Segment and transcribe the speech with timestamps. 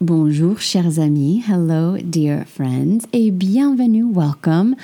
[0.00, 1.44] Bonjour, chers amis.
[1.46, 4.06] Hello, dear friends, et bienvenue.
[4.06, 4.76] Welcome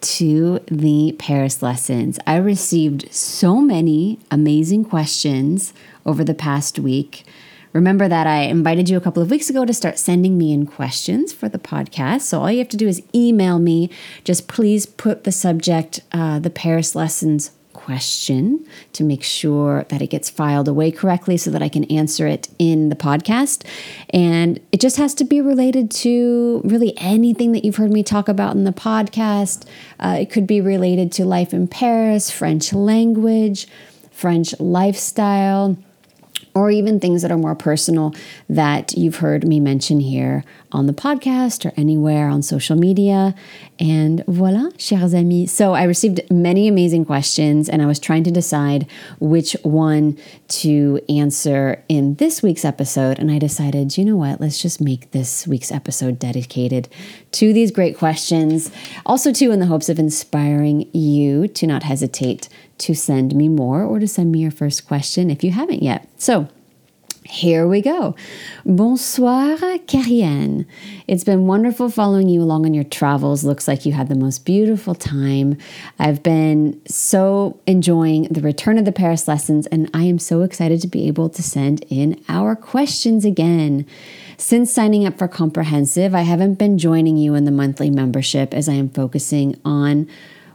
[0.00, 2.18] to the Paris lessons.
[2.26, 5.74] I received so many amazing questions
[6.06, 7.24] over the past week.
[7.74, 10.64] Remember that I invited you a couple of weeks ago to start sending me in
[10.64, 12.22] questions for the podcast.
[12.22, 13.90] So all you have to do is email me.
[14.24, 17.50] Just please put the subject, uh, the Paris lessons
[17.84, 22.26] question to make sure that it gets filed away correctly so that I can answer
[22.26, 23.62] it in the podcast.
[24.10, 28.26] And it just has to be related to really anything that you've heard me talk
[28.26, 29.66] about in the podcast.
[30.00, 33.68] Uh, it could be related to life in Paris, French language,
[34.10, 35.76] French lifestyle
[36.54, 38.14] or even things that are more personal
[38.48, 40.44] that you've heard me mention here
[40.74, 43.34] on the podcast or anywhere on social media.
[43.78, 45.52] And voila, chers amis.
[45.52, 48.86] So I received many amazing questions and I was trying to decide
[49.20, 53.18] which one to answer in this week's episode.
[53.18, 56.88] And I decided, you know what, let's just make this week's episode dedicated
[57.32, 58.70] to these great questions.
[59.06, 63.82] Also, too, in the hopes of inspiring you to not hesitate to send me more
[63.82, 66.08] or to send me your first question if you haven't yet.
[66.16, 66.48] So,
[67.24, 68.14] here we go.
[68.66, 70.66] Bonsoir, Karianne.
[71.08, 73.44] It's been wonderful following you along on your travels.
[73.44, 75.56] Looks like you had the most beautiful time.
[75.98, 80.82] I've been so enjoying the return of the Paris lessons, and I am so excited
[80.82, 83.86] to be able to send in our questions again.
[84.36, 88.68] Since signing up for Comprehensive, I haven't been joining you in the monthly membership as
[88.68, 90.08] I am focusing on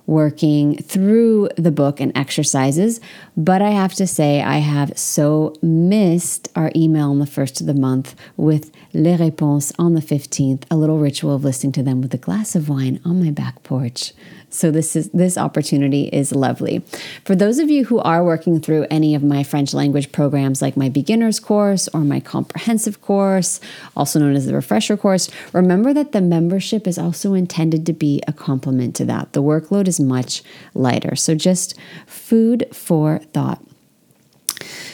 [0.09, 2.99] working through the book and exercises,
[3.38, 7.67] but I have to say, I have so missed our email on the first of
[7.67, 12.02] the month with Les Réponses on the 15th, a little ritual of listening to them
[12.02, 14.13] with a glass of wine on my back porch.
[14.50, 16.80] So this is this opportunity is lovely.
[17.23, 20.75] For those of you who are working through any of my French language programs like
[20.75, 23.59] my beginners course or my comprehensive course,
[23.95, 28.22] also known as the refresher course, remember that the membership is also intended to be
[28.27, 29.33] a complement to that.
[29.33, 31.16] The workload is much lighter.
[31.16, 31.75] So just
[32.08, 33.64] food for thought.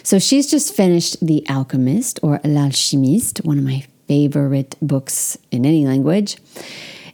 [0.04, 5.86] So she's just finished The Alchemist or L'Alchimiste, one of my favorite books in any
[5.86, 6.38] language.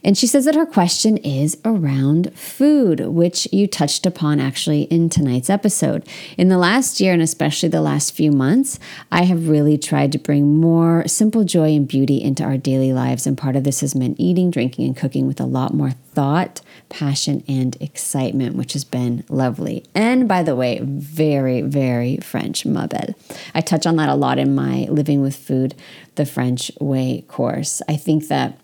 [0.04, 5.08] And she says that her question is around food, which you touched upon actually in
[5.08, 6.06] tonight's episode.
[6.36, 8.78] In the last year, and especially the last few months,
[9.12, 13.26] I have really tried to bring more simple joy and beauty into our daily lives.
[13.26, 16.60] And part of this has meant eating, drinking, and cooking with a lot more thought,
[16.88, 19.84] passion, and excitement, which has been lovely.
[19.94, 23.14] And by the way, very, very French, ma belle.
[23.54, 25.74] I touch on that a lot in my Living with Food
[26.16, 27.80] the French Way course.
[27.88, 28.58] I think that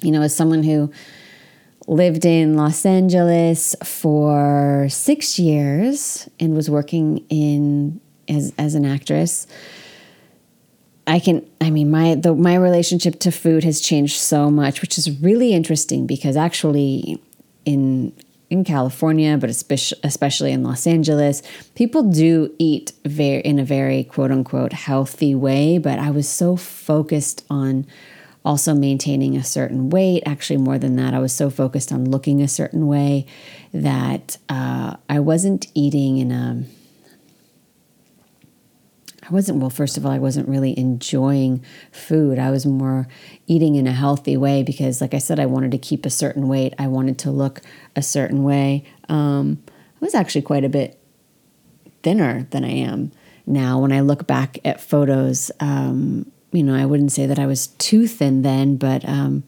[0.00, 0.92] you know, as someone who
[1.86, 9.46] lived in Los Angeles for six years and was working in as as an actress,
[11.06, 14.98] I can I mean my the my relationship to food has changed so much, which
[14.98, 17.22] is really interesting because actually
[17.64, 18.12] in
[18.48, 21.42] in California, but especially in Los Angeles,
[21.74, 25.78] people do eat very in a very quote unquote healthy way.
[25.78, 27.86] But I was so focused on
[28.46, 30.22] also maintaining a certain weight.
[30.24, 33.26] Actually, more than that, I was so focused on looking a certain way
[33.74, 36.64] that uh, I wasn't eating in a
[39.28, 42.38] I wasn't, well, first of all, I wasn't really enjoying food.
[42.38, 43.08] I was more
[43.48, 46.46] eating in a healthy way because, like I said, I wanted to keep a certain
[46.46, 46.74] weight.
[46.78, 47.60] I wanted to look
[47.96, 48.84] a certain way.
[49.08, 49.64] Um,
[50.00, 51.00] I was actually quite a bit
[52.04, 53.10] thinner than I am
[53.46, 53.80] now.
[53.80, 57.68] When I look back at photos, um, you know, I wouldn't say that I was
[57.68, 59.44] too thin then, but, um,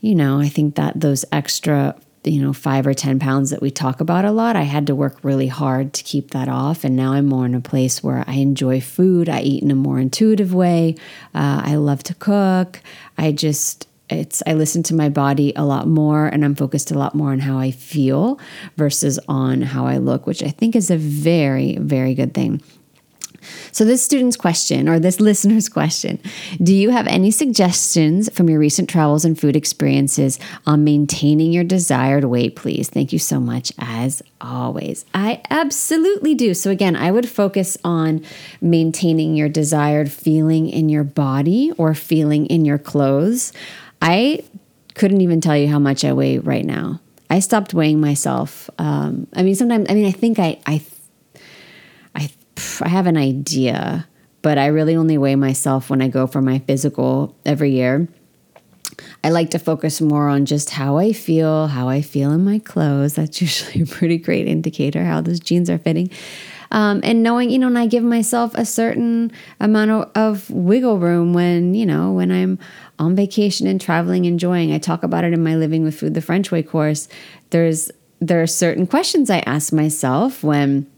[0.00, 3.70] you know, I think that those extra, you know, five or 10 pounds that we
[3.70, 6.84] talk about a lot, I had to work really hard to keep that off.
[6.84, 9.28] And now I'm more in a place where I enjoy food.
[9.28, 10.96] I eat in a more intuitive way.
[11.34, 12.80] Uh, I love to cook.
[13.16, 16.98] I just, it's I listen to my body a lot more and I'm focused a
[16.98, 18.40] lot more on how I feel
[18.76, 22.60] versus on how I look, which I think is a very, very good thing.
[23.72, 26.18] So, this student's question, or this listener's question,
[26.62, 31.64] do you have any suggestions from your recent travels and food experiences on maintaining your
[31.64, 32.88] desired weight, please?
[32.88, 35.04] Thank you so much, as always.
[35.14, 36.54] I absolutely do.
[36.54, 38.24] So, again, I would focus on
[38.60, 43.52] maintaining your desired feeling in your body or feeling in your clothes.
[44.02, 44.42] I
[44.94, 47.00] couldn't even tell you how much I weigh right now.
[47.30, 48.68] I stopped weighing myself.
[48.78, 50.78] Um, I mean, sometimes, I mean, I think I, I
[52.82, 54.06] I have an idea,
[54.42, 58.08] but I really only weigh myself when I go for my physical every year.
[59.24, 62.58] I like to focus more on just how I feel, how I feel in my
[62.58, 63.14] clothes.
[63.14, 66.10] That's usually a pretty great indicator how those jeans are fitting.
[66.72, 70.98] Um, and knowing, you know, and I give myself a certain amount of, of wiggle
[70.98, 72.60] room when, you know, when I'm
[72.98, 74.72] on vacation and traveling, enjoying.
[74.72, 77.08] I talk about it in my Living with Food the French Way course.
[77.50, 77.90] There's
[78.20, 80.89] there are certain questions I ask myself when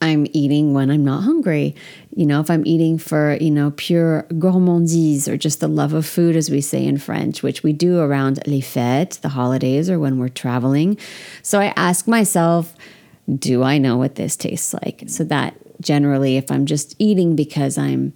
[0.00, 1.74] I'm eating when I'm not hungry.
[2.16, 6.06] You know, if I'm eating for, you know, pure gourmandise or just the love of
[6.06, 9.98] food, as we say in French, which we do around les fêtes, the holidays, or
[9.98, 10.96] when we're traveling.
[11.42, 12.74] So I ask myself,
[13.32, 15.04] do I know what this tastes like?
[15.06, 18.14] So that generally, if I'm just eating because I'm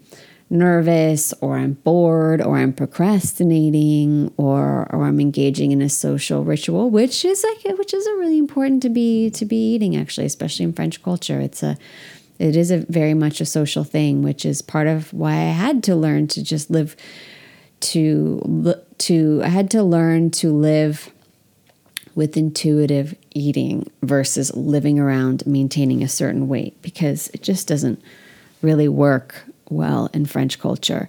[0.51, 6.91] nervous or I'm bored or I'm procrastinating or or I'm engaging in a social ritual,
[6.91, 10.65] which is like which is a really important to be to be eating actually, especially
[10.65, 11.41] in French culture.
[11.41, 11.77] It's a
[12.39, 15.83] it is a very much a social thing, which is part of why I had
[15.85, 16.97] to learn to just live
[17.81, 21.11] to to I had to learn to live
[22.15, 28.01] with intuitive eating versus living around maintaining a certain weight because it just doesn't
[28.63, 29.45] really work
[29.75, 31.09] well in French culture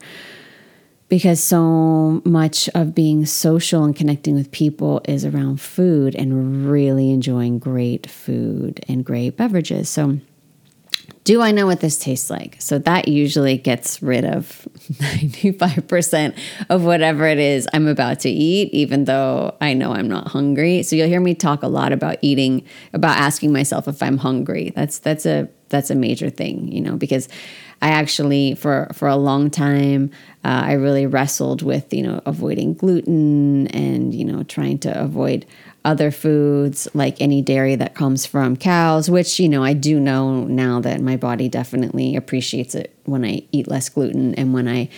[1.07, 7.12] because so much of being social and connecting with people is around food and really
[7.12, 9.88] enjoying great food and great beverages.
[9.89, 10.19] So,
[11.23, 12.57] do I know what this tastes like?
[12.59, 16.38] So, that usually gets rid of 95%
[16.69, 20.81] of whatever it is I'm about to eat, even though I know I'm not hungry.
[20.81, 24.71] So, you'll hear me talk a lot about eating, about asking myself if I'm hungry.
[24.75, 27.29] That's, that's a, that's a major thing, you know, because
[27.81, 30.12] I actually for for a long time
[30.44, 35.45] uh, I really wrestled with you know avoiding gluten and you know trying to avoid
[35.86, 40.44] other foods like any dairy that comes from cows, which you know I do know
[40.44, 44.89] now that my body definitely appreciates it when I eat less gluten and when I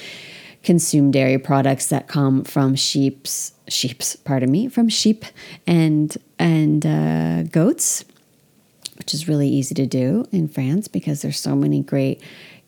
[0.64, 5.26] consume dairy products that come from sheep's sheep's pardon me from sheep
[5.66, 8.06] and and uh, goats
[8.98, 12.22] which is really easy to do in France because there's so many great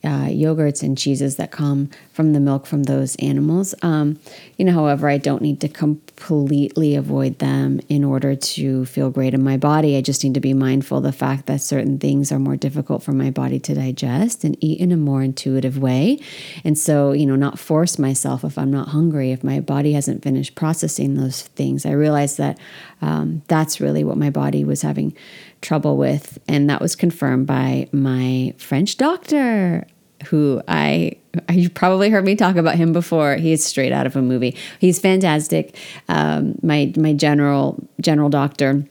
[0.03, 3.75] uh, yogurts and cheeses that come from the milk from those animals.
[3.81, 4.19] Um,
[4.57, 9.33] you know, however, I don't need to completely avoid them in order to feel great
[9.33, 9.97] in my body.
[9.97, 13.03] I just need to be mindful of the fact that certain things are more difficult
[13.03, 16.19] for my body to digest and eat in a more intuitive way.
[16.63, 20.23] And so, you know, not force myself if I'm not hungry, if my body hasn't
[20.23, 21.85] finished processing those things.
[21.85, 22.57] I realized that
[23.01, 25.15] um, that's really what my body was having
[25.61, 26.39] trouble with.
[26.47, 29.85] And that was confirmed by my French doctor,
[30.27, 31.17] who I
[31.51, 33.35] you probably heard me talk about him before.
[33.35, 34.55] He's straight out of a movie.
[34.79, 35.75] He's fantastic.
[36.07, 38.85] Um, my my general general doctor.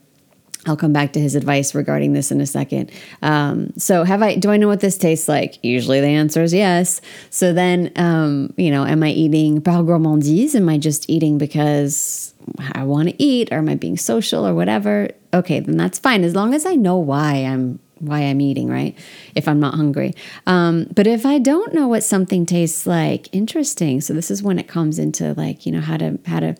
[0.66, 2.90] I'll come back to his advice regarding this in a second.
[3.22, 4.34] Um, so, have I?
[4.34, 5.58] Do I know what this tastes like?
[5.62, 7.00] Usually, the answer is yes.
[7.30, 10.54] So then, um, you know, am I eating par gourmandise?
[10.54, 12.34] Am I just eating because
[12.72, 15.10] I want to eat, or am I being social, or whatever?
[15.32, 18.96] Okay, then that's fine as long as I know why I'm why I'm eating, right?
[19.34, 20.14] If I'm not hungry.
[20.46, 24.00] Um, but if I don't know what something tastes like, interesting.
[24.00, 26.54] So this is when it comes into like, you know, how to how to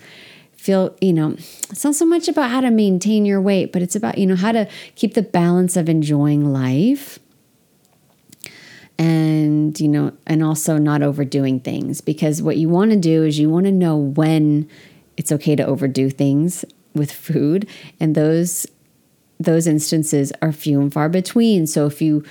[0.56, 1.30] feel, you know,
[1.70, 4.36] it's not so much about how to maintain your weight, but it's about, you know,
[4.36, 7.18] how to keep the balance of enjoying life
[8.98, 13.38] and, you know, and also not overdoing things because what you want to do is
[13.38, 14.68] you want to know when
[15.18, 17.68] it's okay to overdo things with food.
[18.00, 18.66] And those
[19.40, 21.66] those instances are few and far between.
[21.66, 22.24] So if you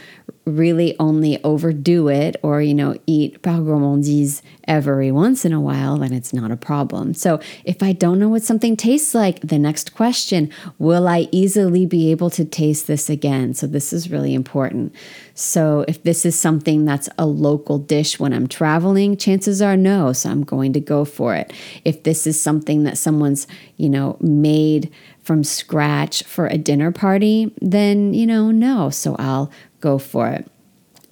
[0.47, 5.97] really only overdo it or, you know, eat par gourmandise every once in a while,
[5.97, 7.13] then it's not a problem.
[7.13, 11.85] So if I don't know what something tastes like, the next question, will I easily
[11.85, 13.53] be able to taste this again?
[13.53, 14.93] So this is really important.
[15.33, 20.13] So if this is something that's a local dish when I'm traveling, chances are no.
[20.13, 21.53] So I'm going to go for it.
[21.83, 24.91] If this is something that someone's, you know, made
[25.27, 28.89] from scratch for a dinner party, then, you know, no.
[28.89, 30.49] So I'll go for it.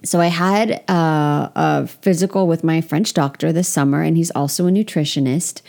[0.04, 4.66] So I had uh, a physical with my French doctor this summer, and he's also
[4.66, 5.60] a nutritionist.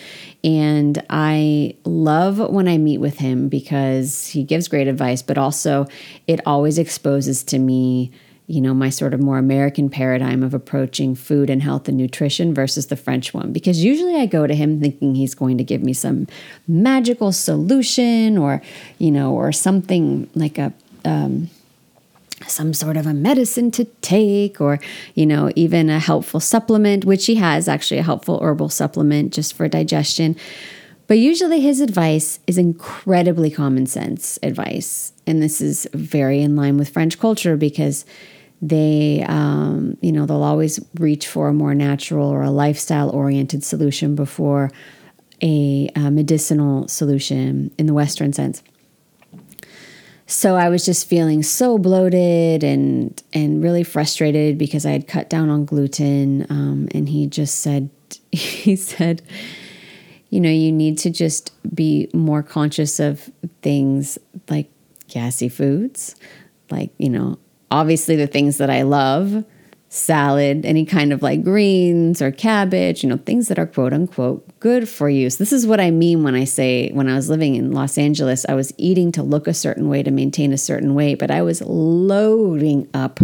[0.43, 5.87] And I love when I meet with him because he gives great advice, but also
[6.25, 8.11] it always exposes to me
[8.47, 12.53] you know, my sort of more American paradigm of approaching food and health and nutrition
[12.53, 13.51] versus the French one.
[13.51, 16.27] Because usually I go to him thinking he's going to give me some
[16.65, 18.61] magical solution or,
[18.99, 20.71] you know, or something like a,
[21.03, 21.49] um,
[22.45, 24.79] some sort of a medicine to take or
[25.15, 29.53] you know even a helpful supplement which he has actually a helpful herbal supplement just
[29.53, 30.35] for digestion
[31.07, 36.77] but usually his advice is incredibly common sense advice and this is very in line
[36.77, 38.05] with french culture because
[38.61, 43.63] they um, you know they'll always reach for a more natural or a lifestyle oriented
[43.63, 44.71] solution before
[45.41, 48.63] a, a medicinal solution in the western sense
[50.29, 55.29] so I was just feeling so bloated and and really frustrated because I had cut
[55.29, 56.45] down on gluten.
[56.49, 57.89] Um, and he just said,
[58.31, 59.21] he said,
[60.29, 64.69] you know, you need to just be more conscious of things like
[65.07, 66.15] gassy foods,
[66.69, 67.39] like you know,
[67.71, 69.43] obviously the things that I love,
[69.89, 74.45] salad, any kind of like greens or cabbage, you know, things that are quote unquote
[74.59, 75.29] good for you.
[75.29, 77.97] So, this is what I mean when I say when I was living in Los
[77.97, 81.31] Angeles, I was eating to look a certain way, to maintain a certain weight, but
[81.31, 83.19] I was loading up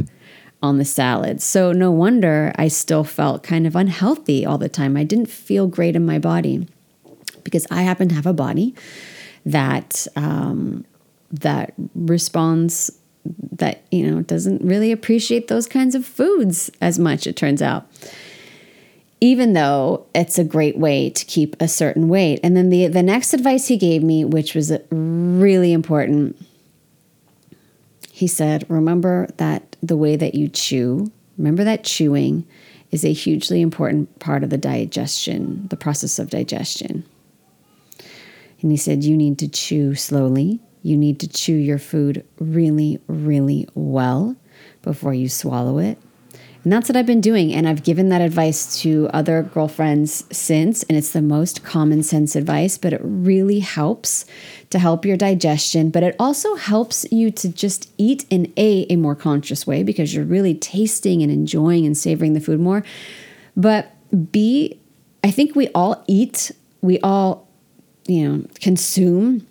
[0.62, 1.42] on the salad.
[1.42, 4.96] So, no wonder I still felt kind of unhealthy all the time.
[4.96, 6.68] I didn't feel great in my body
[7.44, 8.74] because I happen to have a body
[9.46, 10.86] that, um,
[11.30, 12.92] that responds
[13.26, 17.88] that you know doesn't really appreciate those kinds of foods as much it turns out
[19.24, 22.42] even though it's a great way to keep a certain weight.
[22.44, 26.46] And then the, the next advice he gave me, which was really important,
[28.12, 32.46] he said, Remember that the way that you chew, remember that chewing
[32.92, 37.06] is a hugely important part of the digestion, the process of digestion.
[38.62, 40.60] And he said, You need to chew slowly.
[40.84, 44.36] You need to chew your food really, really well
[44.82, 45.98] before you swallow it.
[46.64, 47.54] And that's what I've been doing.
[47.54, 50.84] And I've given that advice to other girlfriends since.
[50.84, 54.26] And it's the most common sense advice, but it really helps
[54.70, 55.90] to help your digestion.
[55.90, 60.14] But it also helps you to just eat in A, a more conscious way because
[60.14, 62.84] you're really tasting and enjoying and savoring the food more.
[63.58, 63.92] But
[64.32, 64.80] B,
[65.24, 67.48] I think we all eat, we all,
[68.08, 69.48] you know, consume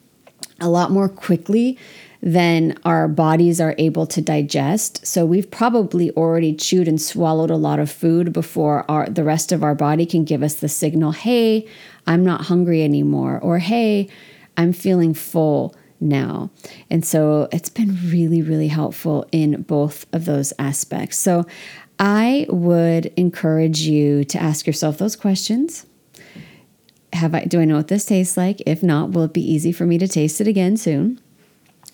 [0.62, 1.78] a lot more quickly
[2.23, 5.04] than our bodies are able to digest.
[5.04, 9.50] So we've probably already chewed and swallowed a lot of food before our the rest
[9.50, 11.66] of our body can give us the signal, "Hey,
[12.07, 14.09] I'm not hungry anymore," or "Hey,
[14.57, 16.50] I'm feeling full." now.
[16.90, 21.16] And so it's been really, really helpful in both of those aspects.
[21.16, 21.47] So
[21.99, 25.87] I would encourage you to ask yourself those questions.
[27.12, 28.62] Have I do I know what this tastes like?
[28.66, 31.21] If not, will it be easy for me to taste it again soon?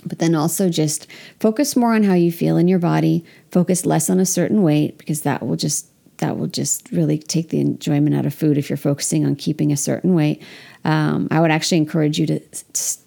[0.04, 1.06] But then also just
[1.40, 4.96] focus more on how you feel in your body, focus less on a certain weight
[4.96, 8.68] because that will just that will just really take the enjoyment out of food if
[8.68, 10.42] you're focusing on keeping a certain weight.
[10.84, 12.40] Um, I would actually encourage you to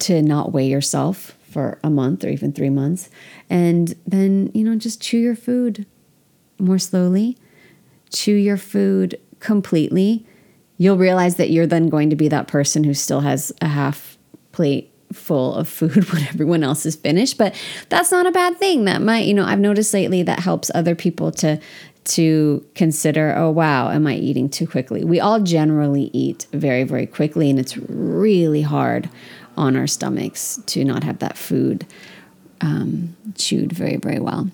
[0.00, 3.10] to not weigh yourself for a month or even three months,
[3.48, 5.86] and then you know just chew your food
[6.58, 7.36] more slowly,
[8.10, 10.26] chew your food completely.
[10.78, 14.16] You'll realize that you're then going to be that person who still has a half
[14.52, 17.38] plate full of food when everyone else is finished.
[17.38, 17.54] But
[17.88, 18.84] that's not a bad thing.
[18.84, 21.60] That might you know i've noticed lately that helps other people to
[22.04, 25.04] to consider oh wow am i eating too quickly?
[25.04, 29.08] We all generally eat very very quickly and it's really hard
[29.56, 31.86] on our stomachs to not have that food
[32.60, 34.50] um, chewed very very well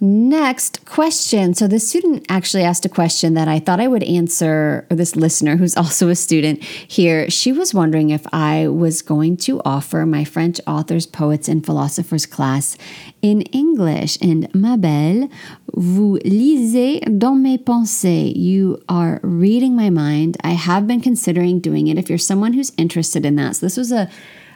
[0.00, 1.54] Next question.
[1.54, 5.16] So, the student actually asked a question that I thought I would answer, or this
[5.16, 10.06] listener who's also a student here, she was wondering if I was going to offer
[10.06, 12.76] my French authors, poets, and philosophers class
[13.22, 14.18] in English.
[14.22, 15.28] And ma belle,
[15.74, 18.32] vous lisez dans mes pensées.
[18.36, 20.36] You are reading my mind.
[20.44, 23.56] I have been considering doing it if you're someone who's interested in that.
[23.56, 24.08] So, this was a,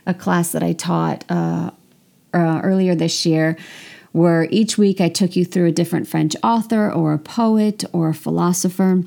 [0.06, 1.72] a class that I taught uh,
[2.32, 3.56] uh, earlier this year
[4.12, 8.10] where each week I took you through a different French author or a poet or
[8.10, 9.02] a philosopher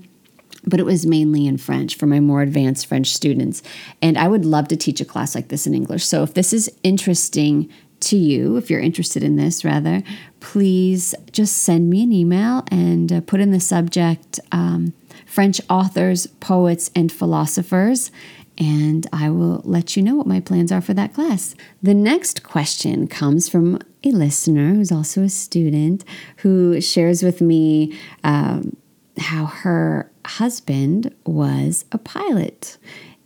[0.67, 3.61] but it was mainly in French for my more advanced French students.
[4.01, 6.05] And I would love to teach a class like this in English.
[6.05, 7.69] So if this is interesting
[8.01, 10.03] to you, if you're interested in this, rather,
[10.39, 14.93] please just send me an email and uh, put in the subject um,
[15.25, 18.11] French authors, poets, and philosophers.
[18.57, 21.55] And I will let you know what my plans are for that class.
[21.83, 26.05] The next question comes from a listener who's also a student
[26.37, 28.77] who shares with me um,
[29.17, 32.77] how her husband was a pilot.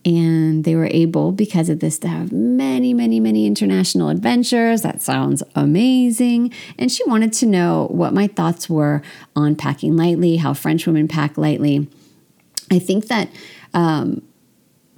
[0.05, 4.81] And they were able, because of this, to have many, many, many international adventures.
[4.81, 6.53] That sounds amazing.
[6.79, 9.03] And she wanted to know what my thoughts were
[9.36, 11.88] on packing lightly, how French women pack lightly.
[12.71, 13.29] I think that
[13.74, 14.21] um,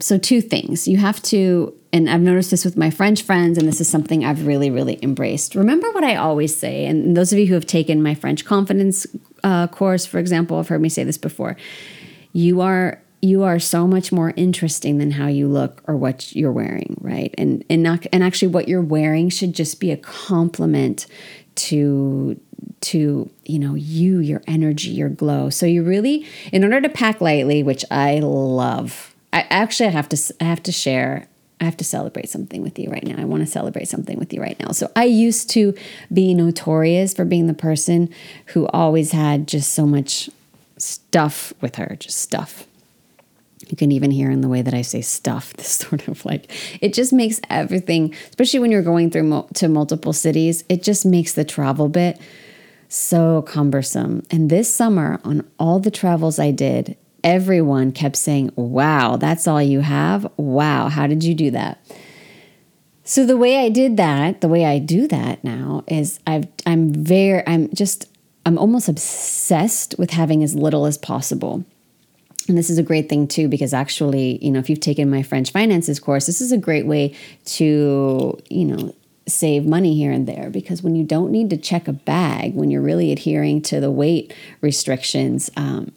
[0.02, 0.88] so two things.
[0.88, 4.24] You have to and i've noticed this with my french friends and this is something
[4.24, 5.56] i've really really embraced.
[5.56, 9.06] Remember what i always say and those of you who have taken my french confidence
[9.44, 11.58] uh, course for example have heard me say this before
[12.34, 16.52] you are you are so much more interesting than how you look or what you're
[16.52, 17.34] wearing right?
[17.38, 21.06] And and not and actually what you're wearing should just be a compliment
[21.56, 22.40] to
[22.82, 25.50] to you know you your energy your glow.
[25.50, 30.10] So you really in order to pack lightly which i love I actually I have
[30.10, 31.28] to I have to share
[31.62, 33.22] I have to celebrate something with you right now.
[33.22, 34.72] I want to celebrate something with you right now.
[34.72, 35.76] So I used to
[36.12, 38.10] be notorious for being the person
[38.48, 40.28] who always had just so much
[40.78, 42.66] stuff with her, just stuff.
[43.68, 46.52] You can even hear in the way that I say stuff, this sort of like,
[46.82, 51.34] it just makes everything, especially when you're going through to multiple cities, it just makes
[51.34, 52.20] the travel bit
[52.90, 54.26] so cumbersome.
[54.32, 59.62] And this summer, on all the travels I did, everyone kept saying, Wow, that's all
[59.62, 60.30] you have?
[60.38, 61.80] Wow, how did you do that?
[63.04, 66.94] So the way I did that, the way I do that now is I've I'm
[66.94, 68.06] very I'm just
[68.46, 71.66] I'm almost obsessed with having as little as possible.
[72.48, 75.24] And this is a great thing too, because actually, you know, if you've taken my
[75.24, 78.96] French finances course, this is a great way to, you know,
[79.28, 82.72] save money here and there because when you don't need to check a bag, when
[82.72, 85.92] you're really adhering to the weight restrictions, um,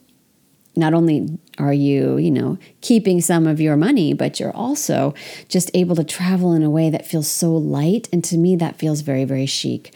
[0.77, 5.15] not only are you, you know, keeping some of your money, but you're also
[5.49, 8.09] just able to travel in a way that feels so light.
[8.13, 9.95] And to me, that feels very, very chic.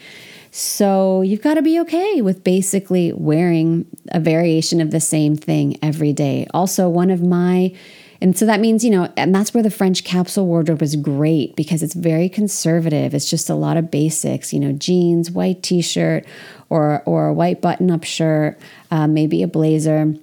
[0.51, 5.77] So you've got to be okay with basically wearing a variation of the same thing
[5.83, 6.47] every day.
[6.53, 7.73] Also, one of my
[8.21, 11.55] and so that means, you know, and that's where the French capsule wardrobe is great
[11.55, 13.13] because it's very conservative.
[13.13, 16.25] It's just a lot of basics, you know, jeans, white t shirt,
[16.69, 18.59] or, or a white button up shirt,
[18.91, 20.15] uh, maybe a blazer.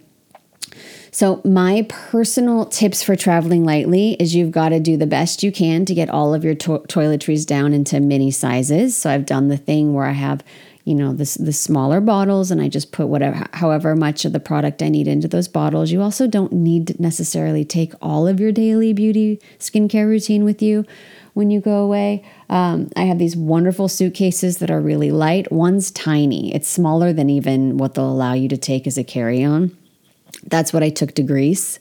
[1.16, 5.50] So, my personal tips for traveling lightly is you've got to do the best you
[5.50, 8.94] can to get all of your to- toiletries down into mini sizes.
[8.94, 10.44] So, I've done the thing where I have
[10.84, 14.38] you know the, the smaller bottles and i just put whatever however much of the
[14.38, 15.90] product i need into those bottles.
[15.90, 20.60] You also don't need to necessarily take all of your daily beauty skincare routine with
[20.60, 20.84] you
[21.32, 22.26] when you go away.
[22.50, 25.50] Um, i have these wonderful suitcases that are really light.
[25.50, 26.54] One's tiny.
[26.54, 29.74] It's smaller than even what they'll allow you to take as a carry-on
[30.44, 31.78] that's what I took to Greece.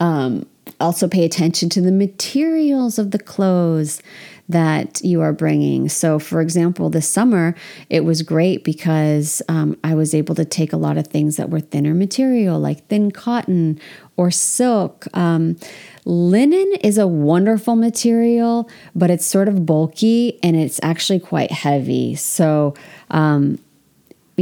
[0.00, 0.46] Um,
[0.80, 4.02] also, pay attention to the materials of the clothes
[4.48, 5.88] that you are bringing.
[5.88, 7.54] So, for example, this summer,
[7.88, 11.50] it was great because um, I was able to take a lot of things that
[11.50, 13.80] were thinner material, like thin cotton
[14.16, 15.06] or silk.
[15.14, 15.56] Um,
[16.04, 22.14] linen is a wonderful material, but it's sort of bulky and it's actually quite heavy.
[22.14, 22.74] So,
[23.10, 23.58] um,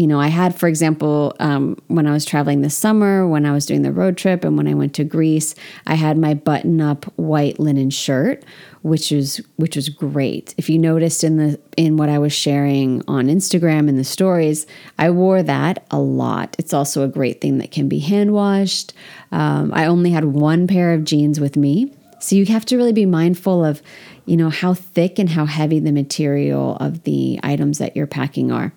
[0.01, 3.53] you know, I had, for example, um, when I was traveling this summer, when I
[3.53, 5.55] was doing the road trip, and when I went to Greece,
[5.87, 8.43] I had my button-up white linen shirt,
[8.81, 10.55] which is which was great.
[10.57, 14.67] If you noticed in the in what I was sharing on Instagram in the stories,
[14.99, 16.57] I wore that a lot.
[16.59, 18.95] It's also a great thing that can be hand washed.
[19.33, 22.95] Um, I only had one pair of jeans with me, so you have to really
[22.95, 23.83] be mindful of,
[24.25, 28.51] you know, how thick and how heavy the material of the items that you're packing
[28.51, 28.73] are.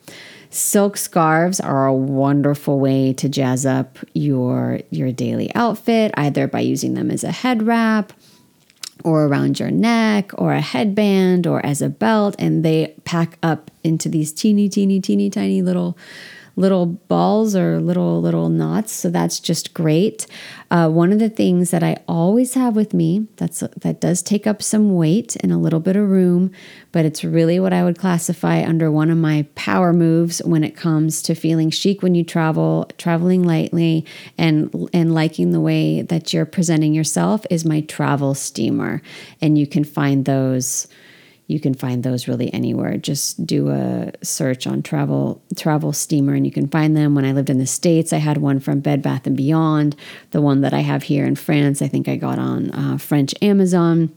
[0.54, 6.60] Silk scarves are a wonderful way to jazz up your your daily outfit, either by
[6.60, 8.14] using them as a head wrap
[9.04, 13.72] or around your neck or a headband or as a belt and they pack up
[13.84, 15.98] into these teeny teeny teeny tiny little
[16.56, 20.28] little balls or little little knots so that's just great.
[20.72, 24.48] Uh, one of the things that i always have with me that's that does take
[24.48, 26.52] up some weight and a little bit of room
[26.92, 30.76] but it's really what i would classify under one of my power moves when it
[30.76, 34.04] comes to feeling chic when you travel traveling lightly
[34.38, 39.02] and and liking the way that you're presenting yourself is my travel steamer.
[39.42, 40.88] And you can find those
[41.48, 42.98] you can find those really anywhere.
[42.98, 47.16] Just do a search on travel travel steamer and you can find them.
[47.16, 49.96] When I lived in the States, I had one from Bed Bath and Beyond.
[50.32, 53.34] The one that I have here in France, I think I got on uh, French
[53.42, 54.14] Amazon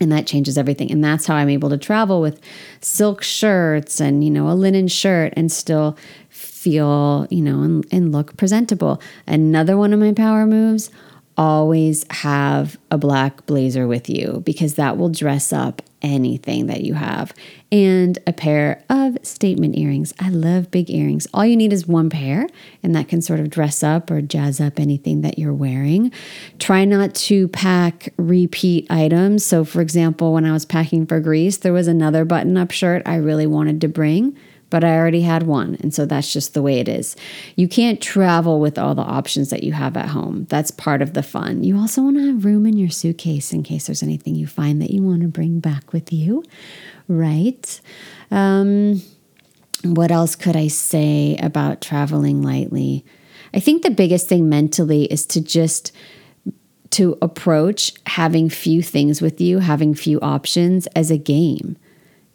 [0.00, 2.40] and that changes everything and that's how i'm able to travel with
[2.80, 5.96] silk shirts and you know a linen shirt and still
[6.28, 10.90] feel you know and, and look presentable another one of my power moves
[11.36, 16.94] always have a black blazer with you because that will dress up anything that you
[16.94, 17.32] have.
[17.70, 20.14] And a pair of statement earrings.
[20.18, 21.26] I love big earrings.
[21.34, 22.46] All you need is one pair,
[22.82, 26.10] and that can sort of dress up or jazz up anything that you're wearing.
[26.58, 29.44] Try not to pack repeat items.
[29.44, 33.02] So, for example, when I was packing for Greece, there was another button up shirt
[33.04, 34.36] I really wanted to bring
[34.70, 35.76] but I already had one.
[35.80, 37.16] And so that's just the way it is.
[37.56, 40.46] You can't travel with all the options that you have at home.
[40.48, 41.64] That's part of the fun.
[41.64, 44.80] You also want to have room in your suitcase in case there's anything you find
[44.82, 46.42] that you want to bring back with you,
[47.08, 47.80] right?
[48.30, 49.02] Um,
[49.84, 53.04] what else could I say about traveling lightly?
[53.54, 55.92] I think the biggest thing mentally is to just
[56.90, 61.76] to approach having few things with you, having few options as a game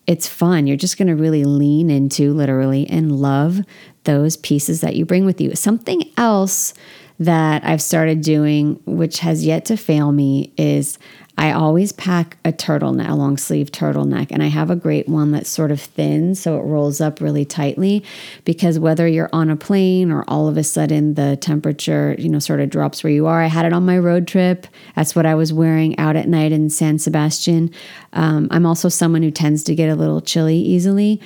[0.08, 0.68] it's fun.
[0.68, 3.62] You're just going to really lean into literally and love
[4.04, 5.56] those pieces that you bring with you.
[5.56, 6.74] Something else
[7.20, 10.98] that I've started doing, which has yet to fail me, is
[11.36, 15.32] I always pack a turtleneck, a long sleeve turtleneck, and I have a great one
[15.32, 18.04] that's sort of thin, so it rolls up really tightly.
[18.46, 22.40] Because whether you're on a plane or all of a sudden the temperature, you know,
[22.40, 24.68] sort of drops where you are, I had it on my road trip.
[24.96, 27.72] That's what I was wearing out at night in San Sebastian.
[28.14, 31.20] Um, I'm also someone who tends to get a little chilly easily.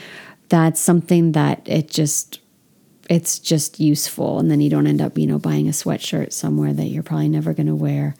[0.47, 2.39] That's something that it just
[3.09, 6.73] it's just useful and then you don't end up you know buying a sweatshirt somewhere
[6.73, 8.15] that you're probably never going to wear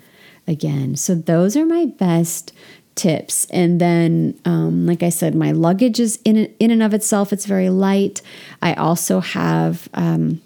[0.47, 0.95] again.
[0.95, 2.53] So those are my best
[2.95, 3.45] tips.
[3.51, 7.31] And then, um, like I said, my luggage is in in and of itself.
[7.31, 8.21] It's very light.
[8.61, 10.41] I also have um,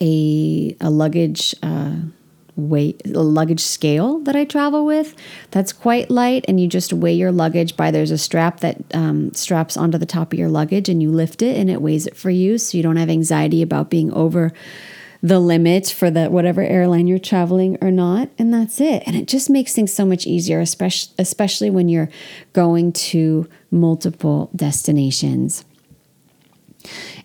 [0.00, 1.54] a a luggage.
[1.62, 1.96] Uh,
[2.56, 5.14] weight a luggage scale that I travel with
[5.52, 9.32] that's quite light and you just weigh your luggage by there's a strap that um,
[9.32, 12.16] straps onto the top of your luggage and you lift it and it weighs it
[12.16, 14.52] for you so you don't have anxiety about being over
[15.22, 19.02] the limit for the whatever airline you're traveling or not and that's it.
[19.06, 22.10] And it just makes things so much easier especially especially when you're
[22.52, 25.64] going to multiple destinations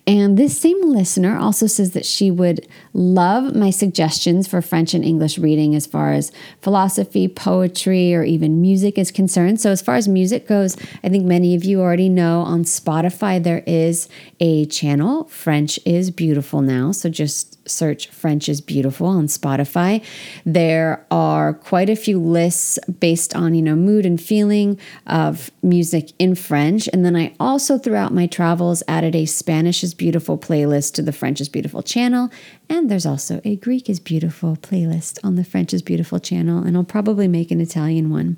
[0.06, 5.04] and this same listener also says that she would love my suggestions for French and
[5.04, 9.62] English reading as far as philosophy, poetry, or even music is concerned.
[9.62, 13.42] So, as far as music goes, I think many of you already know on Spotify
[13.42, 14.10] there is
[14.42, 16.92] a channel, French is Beautiful Now.
[16.92, 20.04] So, just search French is Beautiful on Spotify.
[20.46, 26.12] There are quite a few lists based on, you know, mood and feeling of music
[26.20, 26.90] in French.
[26.92, 31.12] And then I also, throughout my travels, added a Spanish is Beautiful playlist to the
[31.12, 32.30] French is Beautiful channel.
[32.70, 36.64] And there's also a Greek is Beautiful playlist on the French is Beautiful channel.
[36.64, 38.38] And I'll probably make an Italian one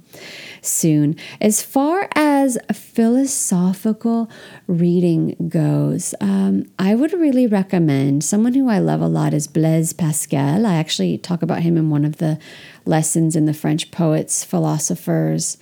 [0.61, 1.15] soon.
[1.39, 4.29] As far as philosophical
[4.67, 9.93] reading goes, um, I would really recommend someone who I love a lot is Blaise
[9.93, 10.65] Pascal.
[10.65, 12.37] I actually talk about him in one of the
[12.85, 15.57] lessons in the French poets, philosophers,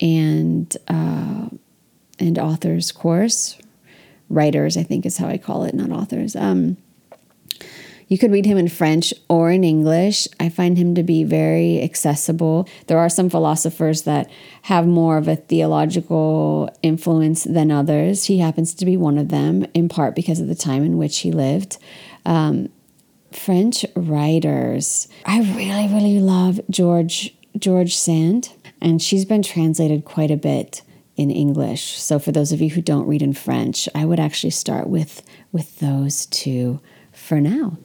[0.00, 1.48] and uh,
[2.18, 3.58] and authors course.
[4.28, 6.34] Writers, I think is how I call it, not authors.
[6.34, 6.76] Um,
[8.08, 10.28] you could read him in French or in English.
[10.38, 12.68] I find him to be very accessible.
[12.86, 14.30] There are some philosophers that
[14.62, 18.24] have more of a theological influence than others.
[18.24, 21.18] He happens to be one of them, in part because of the time in which
[21.18, 21.78] he lived.
[22.24, 22.68] Um,
[23.32, 25.08] French writers.
[25.24, 30.82] I really, really love George George Sand, and she's been translated quite a bit
[31.16, 31.98] in English.
[31.98, 35.22] So for those of you who don't read in French, I would actually start with
[35.52, 36.80] with those two
[37.12, 37.78] for now.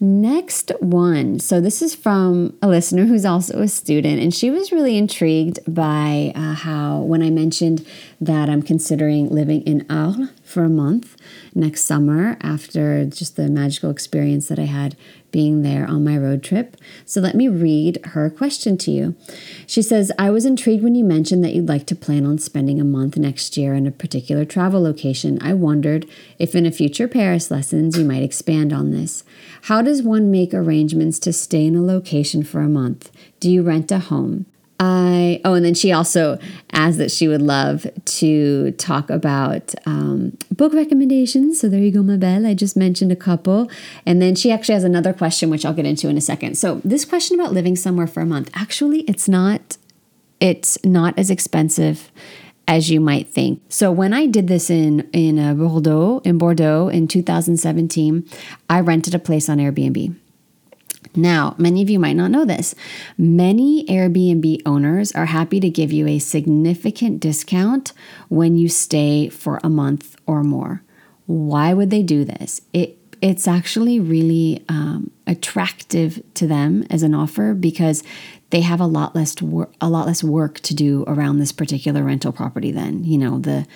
[0.00, 1.38] Next one.
[1.38, 5.60] So, this is from a listener who's also a student, and she was really intrigued
[5.72, 7.86] by uh, how, when I mentioned
[8.20, 11.16] that I'm considering living in Arles for a month
[11.54, 14.96] next summer after just the magical experience that I had
[15.34, 16.76] being there on my road trip.
[17.04, 19.16] So let me read her question to you.
[19.66, 22.80] She says, I was intrigued when you mentioned that you'd like to plan on spending
[22.80, 25.42] a month next year in a particular travel location.
[25.42, 29.24] I wondered if in a future Paris lessons you might expand on this.
[29.62, 33.10] How does one make arrangements to stay in a location for a month?
[33.40, 34.46] Do you rent a home?
[34.84, 36.38] I oh, and then she also
[36.72, 41.60] asked that she would love to talk about um, book recommendations.
[41.60, 42.46] So there you go, my belle.
[42.46, 43.70] I just mentioned a couple,
[44.04, 46.58] and then she actually has another question, which I'll get into in a second.
[46.58, 49.78] So this question about living somewhere for a month, actually, it's not
[50.38, 52.12] it's not as expensive
[52.68, 53.62] as you might think.
[53.70, 58.28] So when I did this in in uh, Bordeaux in Bordeaux in 2017,
[58.68, 60.14] I rented a place on Airbnb.
[61.16, 62.74] Now, many of you might not know this.
[63.16, 67.92] Many Airbnb owners are happy to give you a significant discount
[68.28, 70.82] when you stay for a month or more.
[71.26, 72.60] Why would they do this?
[72.72, 78.02] It it's actually really um, attractive to them as an offer because
[78.50, 82.02] they have a lot less wor- a lot less work to do around this particular
[82.02, 82.70] rental property.
[82.70, 83.66] Then you know the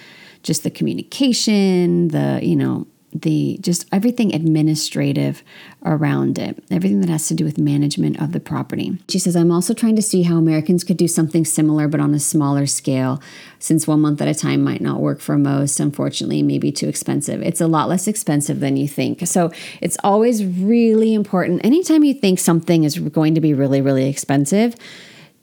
[0.42, 5.42] just the communication, the you know the just everything administrative
[5.84, 8.98] around it, everything that has to do with management of the property.
[9.08, 12.14] She says, I'm also trying to see how Americans could do something similar but on
[12.14, 13.22] a smaller scale,
[13.58, 17.42] since one month at a time might not work for most, unfortunately, maybe too expensive.
[17.42, 19.26] It's a lot less expensive than you think.
[19.26, 21.64] So it's always really important.
[21.64, 24.74] Anytime you think something is going to be really, really expensive,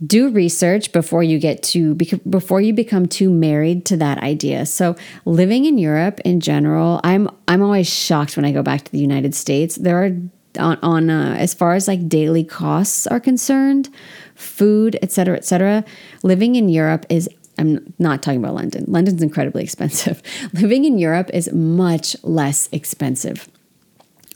[0.05, 4.65] do research before you get to before you become too married to that idea.
[4.65, 8.91] So living in Europe in general, I'm I'm always shocked when I go back to
[8.91, 9.75] the United States.
[9.75, 10.11] There are
[10.57, 13.89] on, on uh, as far as like daily costs are concerned,
[14.35, 15.83] food, et cetera, et cetera.
[16.23, 18.83] Living in Europe is I'm not talking about London.
[18.87, 20.21] London's incredibly expensive.
[20.53, 23.47] Living in Europe is much less expensive.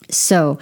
[0.10, 0.58] So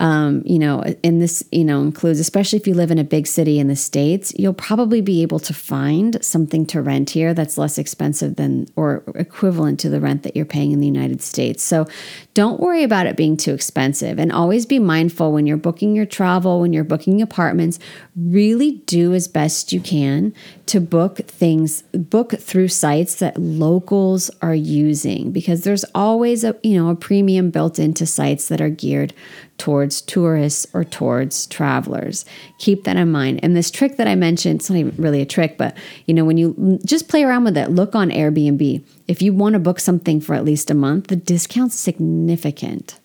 [0.00, 3.26] um, you know, in this, you know, includes, especially if you live in a big
[3.26, 7.58] city in the States, you'll probably be able to find something to rent here that's
[7.58, 11.64] less expensive than or equivalent to the rent that you're paying in the United States.
[11.64, 11.86] So
[12.34, 16.06] don't worry about it being too expensive and always be mindful when you're booking your
[16.06, 17.80] travel, when you're booking apartments,
[18.16, 20.32] really do as best you can
[20.66, 26.76] to book things, book through sites that locals are using because there's always a, you
[26.76, 29.12] know, a premium built into sites that are geared
[29.58, 32.24] towards tourists or towards travelers.
[32.58, 33.40] Keep that in mind.
[33.42, 36.24] And this trick that I mentioned, it's not even really a trick, but you know,
[36.24, 38.84] when you just play around with it, look on Airbnb.
[39.08, 42.98] If you want to book something for at least a month, the discount's significant.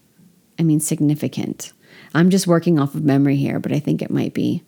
[0.59, 1.73] I mean, significant.
[2.13, 4.63] I'm just working off of memory here, but I think it might be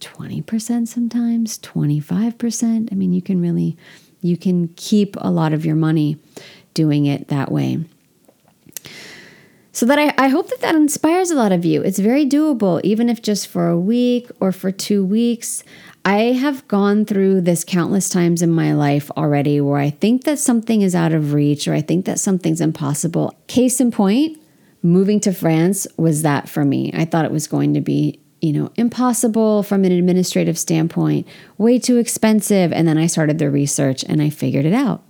[0.00, 2.92] 20% sometimes, 25%.
[2.92, 3.76] I mean, you can really
[4.24, 6.16] you can keep a lot of your money
[6.72, 7.84] doing it that way.
[9.74, 11.82] So that I, I hope that that inspires a lot of you.
[11.82, 15.64] It's very doable, even if just for a week or for two weeks.
[16.04, 20.38] I have gone through this countless times in my life already where I think that
[20.38, 23.34] something is out of reach or I think that something's impossible.
[23.48, 24.38] Case in point,
[24.80, 26.92] moving to France was that for me.
[26.94, 31.26] I thought it was going to be, you know, impossible from an administrative standpoint,
[31.58, 32.72] way too expensive.
[32.72, 35.02] And then I started the research and I figured it out.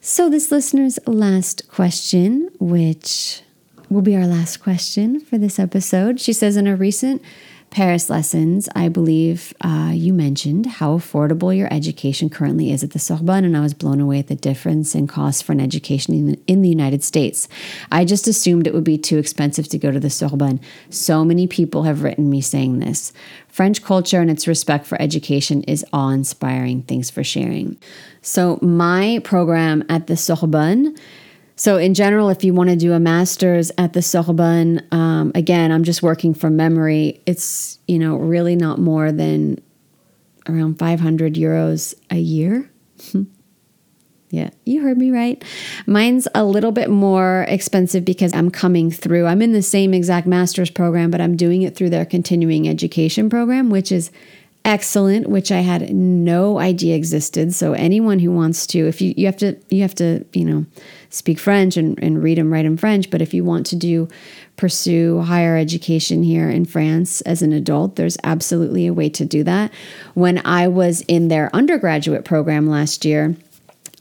[0.00, 3.42] So, this listener's last question, which
[3.90, 6.20] will be our last question for this episode.
[6.20, 7.22] She says in a recent
[7.70, 12.98] Paris lessons, I believe uh, you mentioned how affordable your education currently is at the
[12.98, 16.26] Sorbonne, and I was blown away at the difference in cost for an education in
[16.28, 17.46] the, in the United States.
[17.92, 20.60] I just assumed it would be too expensive to go to the Sorbonne.
[20.88, 23.12] So many people have written me saying this.
[23.48, 26.82] French culture and its respect for education is awe inspiring.
[26.82, 27.76] Thanks for sharing.
[28.22, 30.96] So, my program at the Sorbonne
[31.58, 35.72] so, in general, if you want to do a master's at the Sorbonne, um, again,
[35.72, 37.20] I'm just working from memory.
[37.26, 39.60] It's you know really not more than
[40.48, 42.70] around 500 euros a year.
[44.30, 45.42] yeah, you heard me right.
[45.84, 49.26] Mine's a little bit more expensive because I'm coming through.
[49.26, 53.28] I'm in the same exact master's program, but I'm doing it through their continuing education
[53.28, 54.12] program, which is
[54.64, 59.24] excellent which i had no idea existed so anyone who wants to if you you
[59.24, 60.66] have to you have to you know
[61.10, 64.08] speak french and, and read and write in french but if you want to do
[64.56, 69.42] pursue higher education here in france as an adult there's absolutely a way to do
[69.44, 69.72] that.
[70.14, 73.36] When i was in their undergraduate program last year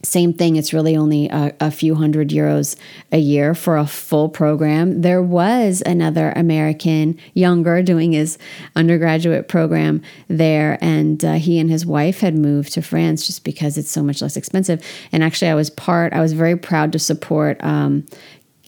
[0.03, 2.75] same thing, it's really only a, a, few hundred euros
[3.11, 5.01] a year for a full program.
[5.01, 8.37] There was another American, younger, doing his
[8.75, 13.77] undergraduate program there, and uh, he and his wife had moved to France just because
[13.77, 14.85] it's so much less expensive.
[15.11, 18.05] And actually, I was part, I was very proud to support um,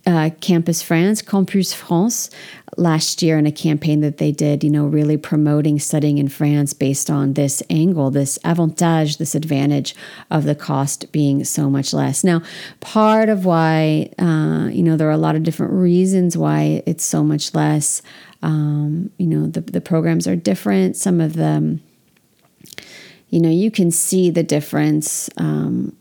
[0.09, 2.31] uh, Campus France, Campus France,
[2.77, 6.73] last year in a campaign that they did, you know, really promoting studying in France
[6.73, 9.95] based on this angle, this avantage, this advantage
[10.31, 12.23] of the cost being so much less.
[12.23, 12.41] Now,
[12.79, 17.03] part of why, uh, you know, there are a lot of different reasons why it's
[17.03, 18.01] so much less.
[18.41, 20.95] Um, you know, the, the programs are different.
[20.95, 21.81] Some of them,
[23.29, 25.95] you know, you can see the difference um,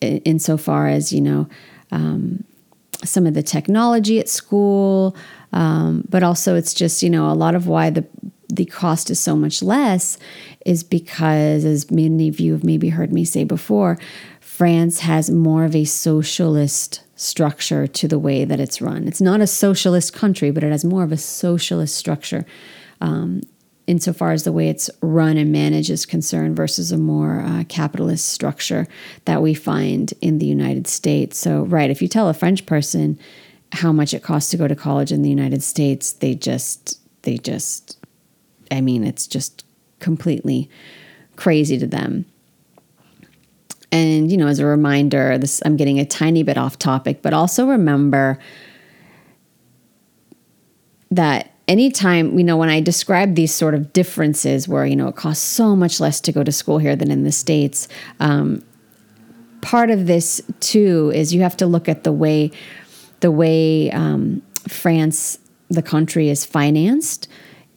[0.00, 1.46] insofar as, you know,
[1.90, 2.44] um,
[3.04, 5.16] some of the technology at school,
[5.52, 8.04] um, but also it's just you know a lot of why the
[8.48, 10.18] the cost is so much less
[10.64, 13.98] is because, as many of you have maybe heard me say before,
[14.40, 19.06] France has more of a socialist structure to the way that it's run.
[19.06, 22.44] It's not a socialist country, but it has more of a socialist structure.
[23.00, 23.42] Um,
[23.86, 28.28] insofar as the way it's run and managed is concerned versus a more uh, capitalist
[28.28, 28.86] structure
[29.26, 31.38] that we find in the United States.
[31.38, 33.18] So, right, if you tell a French person
[33.72, 37.36] how much it costs to go to college in the United States, they just, they
[37.36, 37.98] just,
[38.70, 39.64] I mean, it's just
[40.00, 40.70] completely
[41.36, 42.24] crazy to them.
[43.90, 47.32] And, you know, as a reminder, this I'm getting a tiny bit off topic, but
[47.32, 48.38] also remember
[51.10, 55.16] that anytime, you know, when I describe these sort of differences where, you know, it
[55.16, 57.88] costs so much less to go to school here than in the States,
[58.20, 58.64] um,
[59.60, 62.50] part of this too is you have to look at the way,
[63.20, 67.28] the way um, France, the country, is financed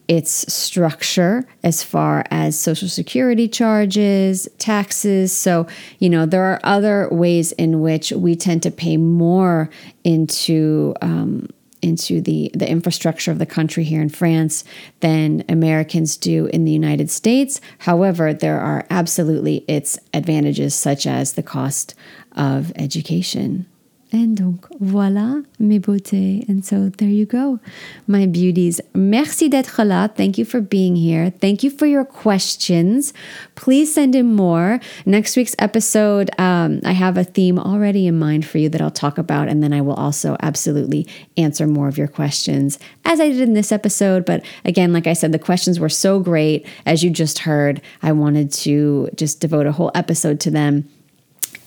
[0.08, 5.34] its structure as far as social security charges, taxes.
[5.34, 5.66] So,
[5.98, 9.68] you know, there are other ways in which we tend to pay more
[10.04, 11.50] into um,
[11.82, 14.64] into the, the infrastructure of the country here in France
[15.00, 17.60] than Americans do in the United States.
[17.78, 21.94] However, there are absolutely its advantages, such as the cost
[22.32, 23.66] of education.
[24.10, 26.48] And donc, voilà mes beautés.
[26.48, 27.58] And so there you go,
[28.06, 28.80] my beauties.
[28.94, 30.08] Merci d'être là.
[30.08, 31.30] Thank you for being here.
[31.30, 33.12] Thank you for your questions.
[33.54, 34.80] Please send in more.
[35.04, 38.90] Next week's episode, um, I have a theme already in mind for you that I'll
[38.90, 39.48] talk about.
[39.48, 43.52] And then I will also absolutely answer more of your questions as I did in
[43.52, 44.24] this episode.
[44.24, 46.66] But again, like I said, the questions were so great.
[46.86, 50.88] As you just heard, I wanted to just devote a whole episode to them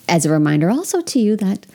[0.08, 1.66] as a reminder also to you that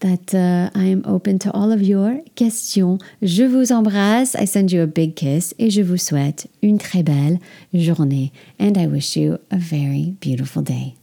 [0.00, 2.98] that uh, I am open to all of your questions.
[3.22, 4.34] Je vous embrasse.
[4.34, 7.38] I send you a big kiss et je vous souhaite une très belle
[7.72, 8.32] journée.
[8.58, 10.99] And I wish you a very beautiful day.